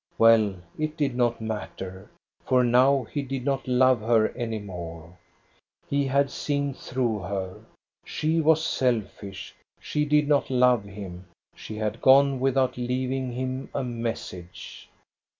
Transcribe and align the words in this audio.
Well, 0.17 0.55
it 0.79 0.97
did 0.97 1.15
not 1.15 1.39
matter, 1.41 2.09
for 2.43 2.63
now 2.63 3.03
he 3.03 3.21
did 3.21 3.45
not 3.45 3.67
love 3.67 3.99
her 4.01 4.29
any 4.29 4.57
more. 4.57 5.15
He 5.87 6.05
had 6.07 6.31
seen 6.31 6.73
through 6.73 7.19
her. 7.19 7.63
She 8.03 8.41
was 8.41 8.65
selfish. 8.65 9.53
She 9.79 10.05
did 10.05 10.27
not 10.27 10.49
love 10.49 10.85
him. 10.85 11.27
She 11.55 11.75
had 11.75 12.01
gone 12.01 12.39
without 12.39 12.77
leaving 12.77 13.33
him 13.33 13.69
a 13.75 13.83
message. 13.83 14.89